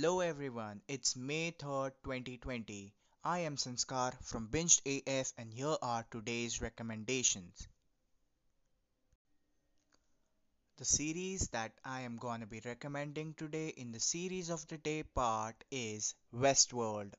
Hello 0.00 0.20
everyone, 0.20 0.80
it's 0.88 1.14
May 1.14 1.52
3rd, 1.58 1.90
2020. 2.04 2.90
I 3.22 3.40
am 3.40 3.56
Sanskar 3.56 4.14
from 4.24 4.48
Binged 4.48 4.80
AF 4.86 5.34
and 5.36 5.52
here 5.52 5.76
are 5.82 6.06
today's 6.10 6.62
recommendations. 6.62 7.68
The 10.78 10.86
series 10.86 11.48
that 11.48 11.72
I 11.84 12.00
am 12.00 12.16
gonna 12.16 12.46
be 12.46 12.62
recommending 12.64 13.34
today 13.34 13.74
in 13.76 13.92
the 13.92 14.00
series 14.00 14.48
of 14.48 14.66
the 14.68 14.78
day 14.78 15.02
part 15.02 15.56
is 15.70 16.14
Westworld. 16.34 17.12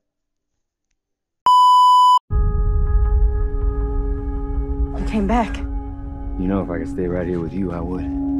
You 4.98 5.05
came 5.07 5.27
back. 5.27 5.55
You 5.55 6.48
know, 6.48 6.63
if 6.63 6.70
I 6.71 6.79
could 6.79 6.89
stay 6.89 7.05
right 7.05 7.27
here 7.27 7.39
with 7.39 7.53
you, 7.53 7.73
I 7.73 7.79
would. 7.79 8.30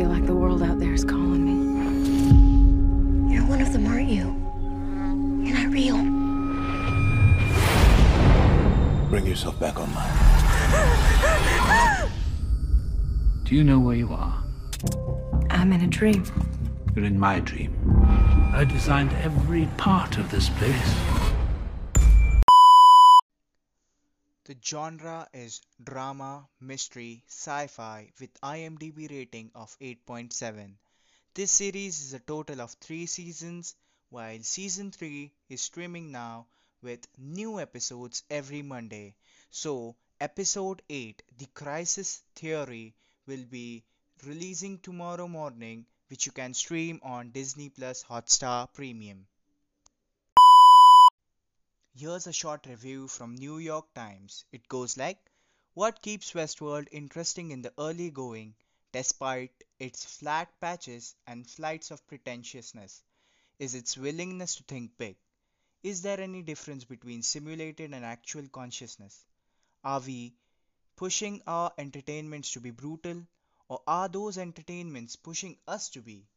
Just 0.00 0.08
sometimes 0.08 0.24
I 0.24 0.24
feel 0.24 0.24
like 0.24 0.26
the 0.26 0.34
world 0.34 0.62
out 0.62 0.78
there 0.78 0.94
is 0.94 1.04
calling 1.04 1.44
me. 1.44 3.34
You're 3.34 3.44
one 3.46 3.60
of 3.60 3.70
them, 3.72 3.86
aren't 3.86 4.08
you? 4.08 4.34
You're 5.44 5.58
not 5.58 5.70
real. 5.70 5.96
Bring 9.10 9.26
yourself 9.26 9.60
back 9.60 9.78
online. 9.78 10.10
Do 13.44 13.54
you 13.54 13.62
know 13.62 13.78
where 13.78 13.96
you 13.96 14.10
are? 14.12 14.42
I'm 15.50 15.70
in 15.72 15.82
a 15.82 15.86
dream. 15.86 16.24
You're 16.96 17.04
in 17.04 17.18
my 17.18 17.40
dream. 17.40 17.76
I 18.54 18.64
designed 18.64 19.12
every 19.22 19.68
part 19.76 20.16
of 20.16 20.30
this 20.30 20.48
place. 20.48 21.29
Genre 24.64 25.28
is 25.32 25.60
drama, 25.82 26.48
mystery, 26.60 27.22
sci-fi 27.28 28.12
with 28.20 28.40
IMDb 28.42 29.10
rating 29.10 29.50
of 29.54 29.76
8.7. 29.80 30.76
This 31.34 31.50
series 31.50 32.00
is 32.00 32.12
a 32.12 32.18
total 32.18 32.60
of 32.60 32.72
3 32.72 33.06
seasons 33.06 33.74
while 34.10 34.42
season 34.42 34.90
3 34.92 35.32
is 35.48 35.62
streaming 35.62 36.12
now 36.12 36.46
with 36.82 37.06
new 37.18 37.60
episodes 37.60 38.22
every 38.30 38.62
Monday. 38.62 39.14
So, 39.50 39.96
episode 40.20 40.82
8, 40.88 41.22
The 41.38 41.46
Crisis 41.46 42.22
Theory 42.34 42.94
will 43.26 43.44
be 43.44 43.84
releasing 44.24 44.78
tomorrow 44.78 45.28
morning 45.28 45.86
which 46.08 46.26
you 46.26 46.32
can 46.32 46.54
stream 46.54 47.00
on 47.02 47.30
Disney 47.30 47.70
Plus 47.70 48.02
Hotstar 48.02 48.72
Premium. 48.74 49.26
Here's 51.92 52.28
a 52.28 52.32
short 52.32 52.66
review 52.66 53.08
from 53.08 53.34
New 53.34 53.58
York 53.58 53.92
Times. 53.94 54.44
It 54.52 54.68
goes 54.68 54.96
like 54.96 55.30
What 55.74 56.02
keeps 56.02 56.32
Westworld 56.32 56.86
interesting 56.92 57.50
in 57.50 57.62
the 57.62 57.74
early 57.78 58.10
going, 58.10 58.54
despite 58.92 59.64
its 59.78 60.04
flat 60.04 60.48
patches 60.60 61.16
and 61.26 61.50
flights 61.50 61.90
of 61.90 62.06
pretentiousness, 62.06 63.02
is 63.58 63.74
its 63.74 63.96
willingness 63.96 64.54
to 64.54 64.62
think 64.62 64.96
big. 64.98 65.16
Is 65.82 66.00
there 66.02 66.20
any 66.20 66.42
difference 66.42 66.84
between 66.84 67.22
simulated 67.22 67.92
and 67.92 68.04
actual 68.04 68.48
consciousness? 68.48 69.26
Are 69.82 70.00
we 70.00 70.36
pushing 70.94 71.42
our 71.46 71.72
entertainments 71.76 72.52
to 72.52 72.60
be 72.60 72.70
brutal, 72.70 73.26
or 73.68 73.82
are 73.86 74.08
those 74.08 74.38
entertainments 74.38 75.16
pushing 75.16 75.58
us 75.66 75.88
to 75.90 76.02
be? 76.02 76.28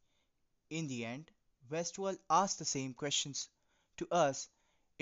In 0.71 0.87
the 0.87 1.05
end, 1.05 1.29
Westworld 1.69 2.17
asks 2.27 2.57
the 2.57 2.65
same 2.65 2.93
questions 2.93 3.49
to 3.97 4.07
us 4.11 4.49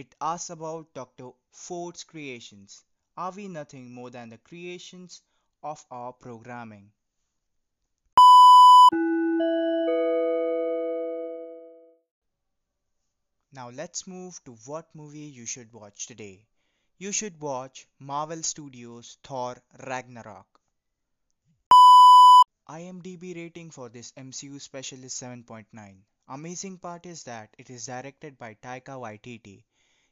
it 0.01 0.15
asks 0.19 0.49
about 0.49 0.91
Dr. 0.95 1.29
Ford's 1.51 2.03
creations. 2.03 2.83
Are 3.15 3.31
we 3.31 3.47
nothing 3.47 3.93
more 3.93 4.09
than 4.09 4.29
the 4.29 4.39
creations 4.39 5.21
of 5.61 5.85
our 5.91 6.11
programming? 6.11 6.91
Now 13.53 13.69
let's 13.69 14.07
move 14.07 14.43
to 14.45 14.53
what 14.65 14.95
movie 14.95 15.29
you 15.37 15.45
should 15.45 15.71
watch 15.71 16.07
today. 16.07 16.47
You 16.97 17.11
should 17.11 17.39
watch 17.39 17.87
Marvel 17.99 18.41
Studios 18.41 19.19
Thor 19.23 19.55
Ragnarok. 19.87 20.47
IMDb 22.67 23.35
rating 23.35 23.69
for 23.69 23.89
this 23.89 24.13
MCU 24.13 24.59
special 24.59 25.03
is 25.03 25.13
7.9. 25.13 25.97
Amazing 26.27 26.79
part 26.79 27.05
is 27.05 27.23
that 27.25 27.53
it 27.59 27.69
is 27.69 27.85
directed 27.85 28.39
by 28.39 28.55
Taika 28.55 28.97
Waititi 29.05 29.63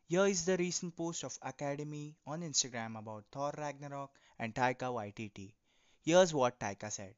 here 0.10 0.26
is 0.26 0.44
the 0.44 0.58
recent 0.58 0.96
post 0.98 1.24
of 1.24 1.38
Academy 1.44 2.16
on 2.26 2.42
Instagram 2.42 2.98
about 2.98 3.24
Thor 3.32 3.54
Ragnarok 3.56 4.10
and 4.40 4.56
Taika 4.56 4.92
Waititi. 4.92 5.54
Here's 6.02 6.34
what 6.34 6.60
Taika 6.60 6.92
said. 6.92 7.14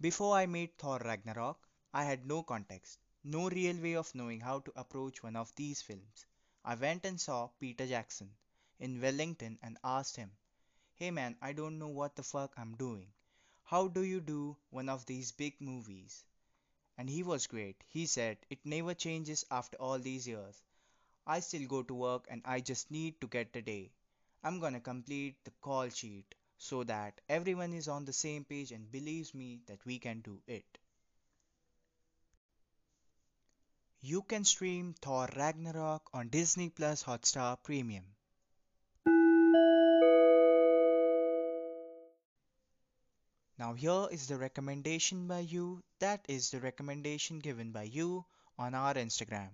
Before 0.00 0.34
I 0.36 0.46
made 0.46 0.76
Thor 0.76 0.98
Ragnarok, 0.98 1.56
I 1.92 2.02
had 2.02 2.26
no 2.26 2.42
context, 2.42 2.98
no 3.22 3.48
real 3.48 3.80
way 3.80 3.94
of 3.94 4.12
knowing 4.16 4.40
how 4.40 4.58
to 4.58 4.72
approach 4.74 5.22
one 5.22 5.36
of 5.36 5.54
these 5.54 5.80
films. 5.80 6.26
I 6.64 6.74
went 6.74 7.04
and 7.06 7.20
saw 7.20 7.50
Peter 7.60 7.86
Jackson 7.86 8.34
in 8.80 9.00
Wellington 9.00 9.60
and 9.62 9.78
asked 9.84 10.16
him, 10.16 10.32
Hey 10.96 11.12
man, 11.12 11.36
I 11.40 11.52
don't 11.52 11.78
know 11.78 11.86
what 11.86 12.16
the 12.16 12.24
fuck 12.24 12.52
I'm 12.56 12.74
doing. 12.74 13.12
How 13.62 13.86
do 13.86 14.02
you 14.02 14.20
do 14.20 14.56
one 14.70 14.88
of 14.88 15.06
these 15.06 15.30
big 15.30 15.60
movies? 15.60 16.24
And 16.98 17.08
he 17.08 17.22
was 17.22 17.46
great. 17.46 17.84
He 17.86 18.06
said, 18.06 18.38
It 18.50 18.66
never 18.66 18.92
changes 18.92 19.44
after 19.52 19.76
all 19.76 20.00
these 20.00 20.26
years. 20.26 20.64
I 21.26 21.40
still 21.40 21.66
go 21.66 21.82
to 21.82 21.94
work 21.94 22.26
and 22.30 22.42
I 22.44 22.60
just 22.60 22.90
need 22.90 23.20
to 23.20 23.26
get 23.26 23.52
the 23.52 23.62
day. 23.62 23.90
I'm 24.42 24.60
gonna 24.60 24.80
complete 24.80 25.36
the 25.44 25.52
call 25.62 25.88
sheet 25.88 26.34
so 26.58 26.84
that 26.84 27.20
everyone 27.28 27.72
is 27.72 27.88
on 27.88 28.04
the 28.04 28.12
same 28.12 28.44
page 28.44 28.72
and 28.72 28.92
believes 28.92 29.34
me 29.34 29.60
that 29.66 29.84
we 29.86 29.98
can 29.98 30.20
do 30.20 30.40
it. 30.46 30.78
You 34.02 34.20
can 34.22 34.44
stream 34.44 34.94
Thor 35.00 35.28
Ragnarok 35.34 36.10
on 36.12 36.28
Disney 36.28 36.68
Plus 36.68 37.02
Hotstar 37.02 37.56
Premium. 37.62 38.04
Now 43.58 43.72
here 43.72 44.08
is 44.10 44.26
the 44.26 44.36
recommendation 44.36 45.26
by 45.26 45.40
you. 45.40 45.82
That 46.00 46.26
is 46.28 46.50
the 46.50 46.60
recommendation 46.60 47.38
given 47.38 47.72
by 47.72 47.84
you 47.84 48.26
on 48.58 48.74
our 48.74 48.92
Instagram. 48.92 49.50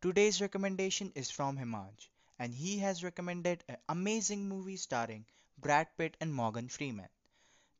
Today's 0.00 0.40
recommendation 0.40 1.10
is 1.16 1.28
from 1.28 1.58
Himaj, 1.58 2.06
and 2.38 2.54
he 2.54 2.78
has 2.78 3.02
recommended 3.02 3.64
an 3.68 3.78
amazing 3.88 4.48
movie 4.48 4.76
starring 4.76 5.24
Brad 5.60 5.88
Pitt 5.96 6.16
and 6.20 6.32
Morgan 6.32 6.68
Freeman. 6.68 7.08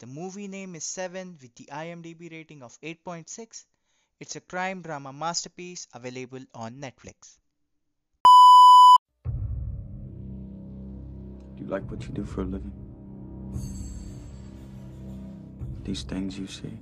The 0.01 0.07
movie 0.07 0.49
name 0.49 0.75
is 0.75 0.83
Seven 0.83 1.39
with 1.41 1.55
the 1.55 1.67
IMDb 1.67 2.29
rating 2.33 2.65
of 2.65 2.77
8.6. 2.81 3.65
It's 4.19 4.35
a 4.35 4.41
crime 4.41 4.83
drama 4.83 5.13
masterpiece 5.13 5.87
available 5.95 6.45
on 6.55 6.81
Netflix. 6.81 7.39
Do 11.55 11.63
you 11.63 11.67
like 11.69 11.89
what 11.89 12.03
you 12.03 12.09
do 12.09 12.25
for 12.25 12.41
a 12.41 12.47
living? 12.47 12.73
These 15.85 16.03
things 16.03 16.37
you 16.37 16.49
see? 16.49 16.81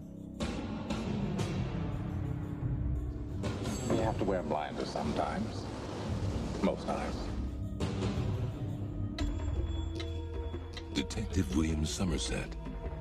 Wear 4.27 4.43
blinders 4.43 4.91
sometimes. 4.91 5.63
Most 6.63 6.87
times. 6.87 7.17
Detective 10.95 11.57
William 11.57 11.87
Somerset 11.87 12.49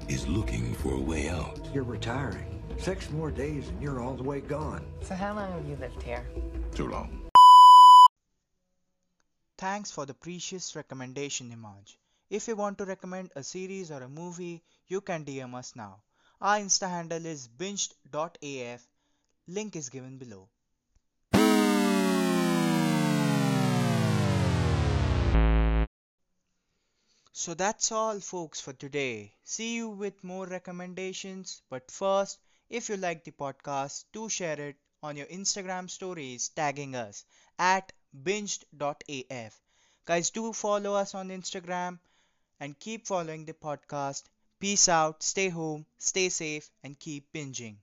is 0.07 0.27
looking 0.27 0.73
for 0.75 0.93
a 0.93 0.99
way 0.99 1.29
out. 1.29 1.59
You're 1.73 1.83
retiring. 1.83 2.61
Six 2.77 3.09
more 3.09 3.31
days 3.31 3.69
and 3.69 3.81
you're 3.81 4.01
all 4.01 4.15
the 4.15 4.23
way 4.23 4.41
gone. 4.41 4.85
So 5.01 5.15
how 5.15 5.33
long 5.33 5.51
have 5.53 5.67
you 5.67 5.77
lived 5.77 6.03
here? 6.03 6.25
Too 6.75 6.89
long. 6.89 7.21
Thanks 9.57 9.89
for 9.89 10.05
the 10.05 10.13
precious 10.13 10.75
recommendation, 10.75 11.49
Himanj. 11.49 11.95
If 12.29 12.47
you 12.47 12.55
want 12.55 12.77
to 12.79 12.85
recommend 12.85 13.31
a 13.35 13.43
series 13.43 13.89
or 13.89 14.03
a 14.03 14.09
movie, 14.09 14.61
you 14.87 15.01
can 15.01 15.23
DM 15.25 15.55
us 15.55 15.75
now. 15.75 16.01
Our 16.41 16.57
Insta 16.57 16.89
handle 16.89 17.25
is 17.25 17.47
binged.af. 17.47 18.81
Link 19.47 19.75
is 19.75 19.89
given 19.89 20.17
below. 20.17 20.49
So 27.37 27.53
that's 27.53 27.91
all 27.91 28.19
folks 28.19 28.61
for 28.61 28.73
today. 28.73 29.35
See 29.43 29.75
you 29.75 29.89
with 29.89 30.23
more 30.23 30.47
recommendations. 30.47 31.61
But 31.69 31.91
first, 31.91 32.39
if 32.67 32.89
you 32.89 32.97
like 32.97 33.23
the 33.25 33.31
podcast, 33.31 34.05
do 34.11 34.27
share 34.27 34.59
it 34.59 34.77
on 35.03 35.17
your 35.17 35.27
Instagram 35.27 35.87
stories 35.87 36.49
tagging 36.49 36.95
us 36.95 37.25
at 37.59 37.93
binged.af. 38.23 39.61
Guys, 40.05 40.29
do 40.31 40.53
follow 40.53 40.95
us 40.95 41.13
on 41.13 41.29
Instagram 41.29 41.99
and 42.59 42.79
keep 42.79 43.05
following 43.05 43.45
the 43.45 43.53
podcast. 43.53 44.23
Peace 44.59 44.89
out, 44.89 45.21
stay 45.21 45.49
home, 45.49 45.85
stay 45.99 46.29
safe, 46.29 46.71
and 46.83 46.97
keep 46.97 47.31
binging. 47.33 47.75